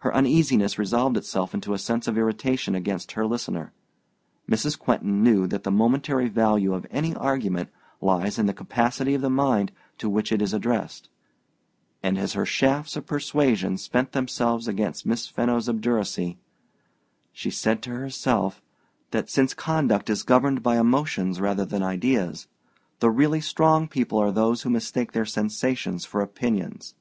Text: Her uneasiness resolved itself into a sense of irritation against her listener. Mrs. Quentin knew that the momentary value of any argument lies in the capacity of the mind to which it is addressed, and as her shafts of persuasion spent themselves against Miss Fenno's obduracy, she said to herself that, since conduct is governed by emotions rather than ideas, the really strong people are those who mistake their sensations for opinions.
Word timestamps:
Her 0.00 0.14
uneasiness 0.14 0.78
resolved 0.78 1.16
itself 1.16 1.54
into 1.54 1.72
a 1.72 1.78
sense 1.78 2.06
of 2.06 2.18
irritation 2.18 2.74
against 2.74 3.12
her 3.12 3.24
listener. 3.26 3.72
Mrs. 4.46 4.78
Quentin 4.78 5.22
knew 5.22 5.46
that 5.46 5.62
the 5.62 5.70
momentary 5.70 6.28
value 6.28 6.74
of 6.74 6.86
any 6.90 7.14
argument 7.14 7.70
lies 8.02 8.38
in 8.38 8.44
the 8.44 8.52
capacity 8.52 9.14
of 9.14 9.22
the 9.22 9.30
mind 9.30 9.72
to 9.96 10.10
which 10.10 10.32
it 10.32 10.42
is 10.42 10.52
addressed, 10.52 11.08
and 12.02 12.18
as 12.18 12.34
her 12.34 12.44
shafts 12.44 12.94
of 12.94 13.06
persuasion 13.06 13.78
spent 13.78 14.12
themselves 14.12 14.68
against 14.68 15.06
Miss 15.06 15.28
Fenno's 15.28 15.66
obduracy, 15.66 16.36
she 17.32 17.48
said 17.50 17.80
to 17.84 17.90
herself 17.90 18.60
that, 19.12 19.30
since 19.30 19.54
conduct 19.54 20.10
is 20.10 20.22
governed 20.24 20.62
by 20.62 20.76
emotions 20.78 21.40
rather 21.40 21.64
than 21.64 21.82
ideas, 21.82 22.48
the 22.98 23.08
really 23.10 23.40
strong 23.40 23.88
people 23.88 24.18
are 24.18 24.30
those 24.30 24.60
who 24.60 24.68
mistake 24.68 25.12
their 25.12 25.24
sensations 25.24 26.04
for 26.04 26.20
opinions. 26.20 26.94